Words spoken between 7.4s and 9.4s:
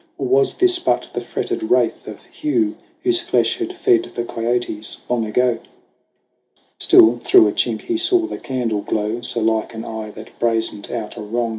a chink he saw the candle glow,